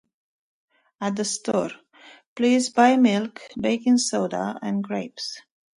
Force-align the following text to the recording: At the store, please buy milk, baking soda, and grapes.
At 0.99 1.15
the 1.15 1.23
store, 1.25 1.69
please 2.33 2.71
buy 2.71 2.97
milk, 2.97 3.39
baking 3.55 3.99
soda, 3.99 4.57
and 4.59 4.83
grapes. 4.83 5.39